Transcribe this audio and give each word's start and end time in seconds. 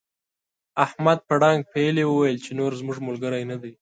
احمد 0.85 1.19
په 1.27 1.33
ډانګ 1.41 1.61
پېيلې 1.73 2.03
وويل 2.07 2.37
چې 2.45 2.51
نور 2.59 2.71
زموږ 2.79 2.97
ملګری 3.07 3.43
نه 3.51 3.57
دی. 3.61 3.69